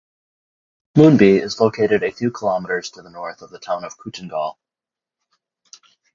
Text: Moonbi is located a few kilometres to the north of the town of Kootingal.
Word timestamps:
Moonbi 0.97 1.39
is 1.39 1.59
located 1.59 2.01
a 2.01 2.09
few 2.11 2.31
kilometres 2.31 2.89
to 2.89 3.03
the 3.03 3.11
north 3.11 3.43
of 3.43 3.51
the 3.51 3.59
town 3.59 3.83
of 3.85 3.99
Kootingal. 3.99 4.55